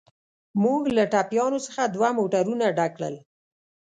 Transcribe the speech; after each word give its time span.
موږ 0.63 0.81
له 0.97 1.03
ټپیانو 1.13 1.59
څخه 1.65 1.81
دوه 1.95 2.09
موټرونه 2.17 2.65
ډک 2.77 2.91
کړل. 2.97 3.15